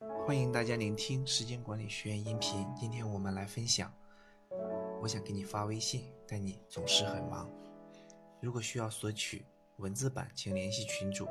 [0.00, 2.64] 欢迎大家聆听时间管理学院音频。
[2.78, 3.92] 今天我们来分享，
[5.00, 7.50] 我想给你发微信，但你总是很忙。
[8.40, 9.44] 如果需要索取
[9.78, 11.26] 文字版，请联系群主，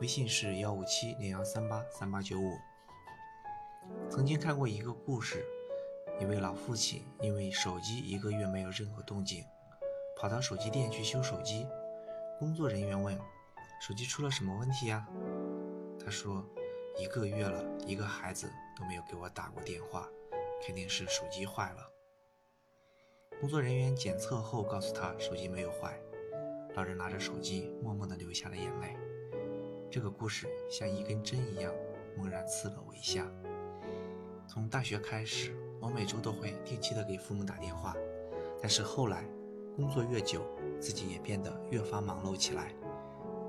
[0.00, 2.52] 微信是幺五七零幺三八三八九五。
[4.10, 5.42] 曾经看过一个故事，
[6.20, 9.44] 一位老父亲因为手机一个月没有任何动静，
[10.20, 11.66] 跑到手机店去修手机。
[12.38, 13.18] 工作人员问
[13.80, 15.08] ：“手机出了什么问题呀？”
[16.04, 16.44] 他说
[16.96, 18.48] ：“一个月了，一个孩子
[18.78, 20.08] 都没有给我打过电话，
[20.64, 21.90] 肯定是手机坏了。”
[23.40, 26.00] 工作人员检测后告诉他手机没有坏。
[26.76, 28.96] 老人拿着手机，默默地流下了眼泪。
[29.90, 31.72] 这个故事像一根针一样，
[32.16, 33.28] 猛然刺了我一下。
[34.46, 37.94] 从大学开始，我每周都会定期的给父母打电话，
[38.60, 39.24] 但是后来
[39.74, 40.42] 工作越久，
[40.80, 42.72] 自己也变得越发忙碌起来，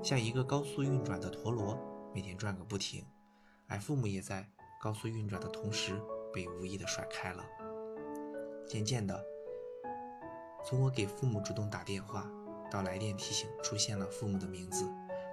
[0.02, 1.78] 像一个高速运转的陀螺。
[2.14, 3.04] 每天转个不停，
[3.68, 4.48] 而父母也在
[4.80, 6.00] 高速运转的同时
[6.32, 7.44] 被无意的甩开了。
[8.66, 9.24] 渐渐的，
[10.64, 12.30] 从我给父母主动打电话
[12.70, 14.84] 到来电提醒出现了父母的名字，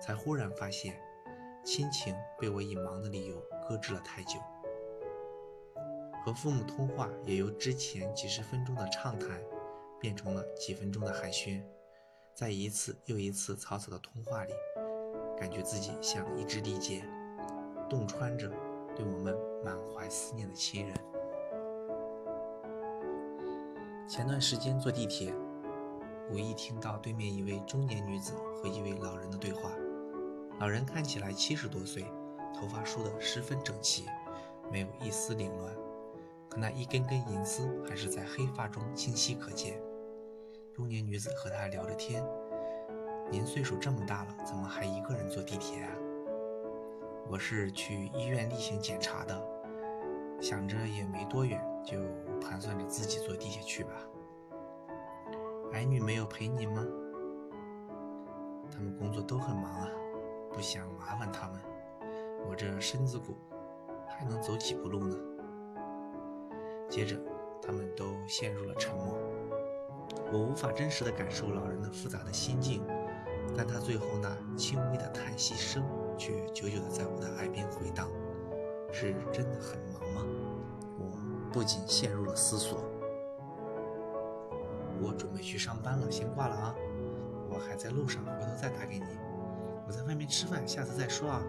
[0.01, 0.99] 才忽然发现，
[1.63, 4.39] 亲情被我以忙的理由搁置了太久。
[6.23, 9.41] 和父母通话也由之前几十分钟的畅谈，
[9.99, 11.61] 变成了几分钟的寒暄，
[12.33, 14.53] 在一次又一次草草的通话里。
[15.37, 17.05] 感觉自己像一只利剑，
[17.93, 18.49] 洞穿着
[18.95, 20.95] 对我们满怀思念的亲人。
[24.07, 25.31] 前段时间坐地铁，
[26.31, 29.69] 无意听到对面一位中年女子和一位老人的对话。
[30.59, 32.03] 老人看起来七十多岁，
[32.55, 34.05] 头发梳得十分整齐，
[34.71, 35.71] 没有一丝凌乱，
[36.49, 39.79] 可那一根根银丝还是在黑发中清晰可见。
[40.73, 42.25] 中年女子和他聊着天。
[43.29, 45.91] 您岁数这么大了，怎么还一个人坐地铁啊？
[47.29, 49.41] 我是去医院例行检查的，
[50.41, 51.97] 想着也没多远，就
[52.39, 53.91] 盘算着自己坐地铁去吧。
[55.71, 56.85] 儿女没有陪你吗？
[58.71, 59.89] 他们工作都很忙啊，
[60.51, 61.61] 不想麻烦他们。
[62.47, 63.37] 我这身子骨
[64.07, 65.17] 还能走几步路呢？
[66.89, 67.17] 接着，
[67.61, 69.17] 他们都陷入了沉默。
[70.31, 72.83] 我无法真实的感受老人的复杂的心境。
[73.55, 75.83] 但他最后那轻微的叹息声，
[76.17, 78.09] 却久久地在我的耳边回荡。
[78.91, 80.25] 是真的很忙吗？
[80.99, 82.83] 我不禁陷入了思索。
[85.01, 86.75] 我准备去上班了，先挂了啊！
[87.49, 89.05] 我还在路上，回头再打给你。
[89.87, 91.41] 我在外面吃饭，下次再说啊。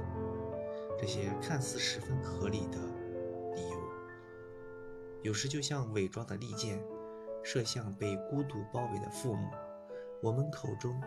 [0.98, 2.78] 这些看似十分合理的
[3.54, 3.76] 理由，
[5.22, 6.82] 有时就像伪装的利剑，
[7.42, 9.48] 射向被孤独包围的父母。
[10.22, 10.98] 我们口中。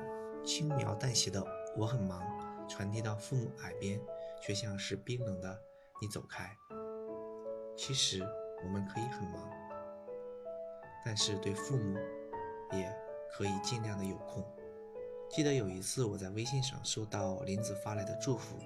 [0.47, 2.23] 轻描淡写的“我很忙”
[2.69, 3.99] 传递到父母耳边，
[4.41, 5.61] 却像是冰冷的
[6.01, 6.49] “你走开”。
[7.75, 8.25] 其实
[8.63, 9.51] 我们可以很忙，
[11.03, 11.99] 但是对父母
[12.71, 12.89] 也
[13.29, 14.41] 可以尽量的有空。
[15.29, 18.57] 记得有一次我在微信上收到林子发来的祝福，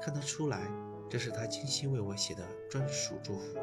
[0.00, 0.68] 看得出来
[1.08, 3.56] 这是他精心为我写的专属祝福，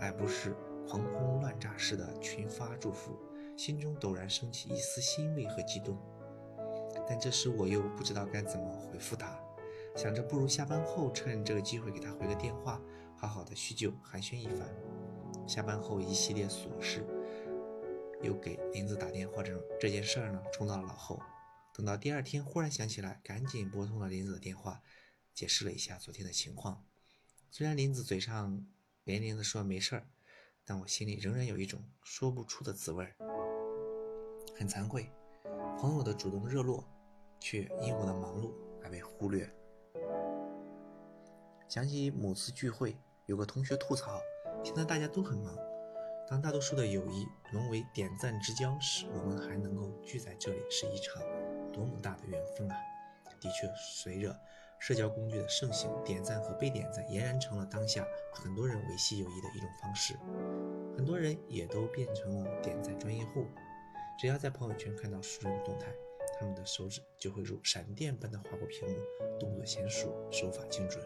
[0.00, 0.56] 而不是
[0.88, 3.14] 狂轰乱炸式的群发祝福，
[3.58, 5.98] 心中陡然升起一丝欣慰和激动。
[7.08, 9.38] 但这时我又不知道该怎么回复他，
[9.96, 12.80] 想着不如下班后趁这个机会给他回个电话，
[13.16, 14.68] 好好的叙旧寒暄一番。
[15.46, 17.04] 下班后一系列琐事，
[18.22, 21.20] 又给林子打电话，这这件事儿呢冲到了脑后。
[21.74, 24.82] 等到第二天忽然想起来，赶紧拨通了林子的电话，
[25.34, 26.84] 解释了一下昨天的情况。
[27.50, 28.66] 虽然林子嘴上
[29.04, 30.06] 连连的说没事儿，
[30.64, 33.16] 但我心里仍然有一种说不出的滋味儿，
[34.56, 35.10] 很惭愧。
[35.78, 36.84] 朋友的主动热络，
[37.40, 39.48] 却因我的忙碌而被忽略。
[41.68, 44.20] 想起某次聚会，有个同学吐槽，
[44.62, 45.56] 现在大家都很忙。
[46.28, 51.22] 当大多数的友谊沦为点赞之交时，我们还能够聚在这里，是一场
[51.72, 52.76] 多么大的缘分啊！
[53.40, 54.38] 的确，随着
[54.78, 60.14] 社交工具的盛行，点赞和被点赞俨然成了当下很多人维系友谊的一种方式。
[60.96, 63.46] 很多人也都变成了点赞专业户。
[64.22, 65.92] 只要在朋友圈看到熟人的动态，
[66.38, 68.94] 他们的手指就会如闪电般的划过屏幕，
[69.40, 71.04] 动作娴熟，手法精准。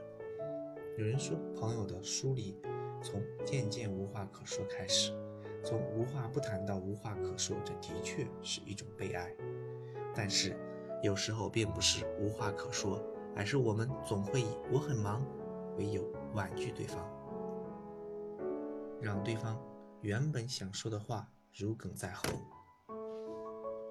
[0.99, 2.55] 有人说，朋友的疏离
[3.03, 5.13] 从渐渐无话可说开始，
[5.65, 9.35] 从无话不谈到无话可说，这的确是一种悲哀。
[10.15, 10.55] 但是，
[11.03, 13.03] 有时候并不是无话可说，
[13.35, 15.25] 而是我们总会以“我很忙”
[15.79, 17.03] 为由婉拒对方，
[19.01, 19.59] 让对方
[20.03, 22.23] 原本想说的话如鲠在喉。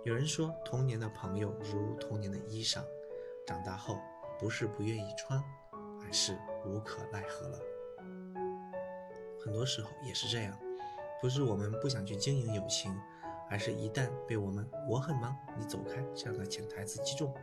[0.06, 2.84] 有人说，童年的朋友如童年的衣裳，
[3.44, 3.98] 长大后
[4.38, 5.44] 不是不愿意穿，
[6.04, 7.60] 而是无可奈何了。
[9.44, 10.56] 很多时候也是这样，
[11.20, 12.96] 不是我们不想去经营友情，
[13.50, 17.34] 而是一旦被我们“我很忙，你走开”这样的潜台词击中，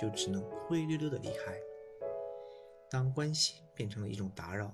[0.00, 1.54] 就只能灰溜溜的离开。
[2.90, 4.72] 当关系变成了一种打扰，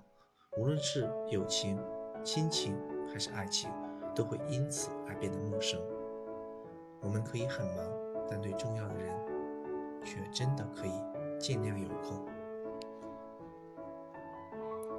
[0.56, 1.82] 无论是友情、
[2.22, 2.78] 亲情
[3.12, 3.68] 还是爱情，
[4.14, 5.82] 都会因此而变得陌生。
[7.04, 7.76] 我们可以很忙，
[8.28, 9.14] 但对重要的人，
[10.04, 10.92] 却真的可以
[11.38, 12.24] 尽量有空。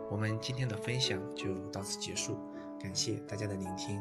[0.10, 2.38] 我们今天的分享就到此结束，
[2.80, 4.00] 感谢大家的聆听。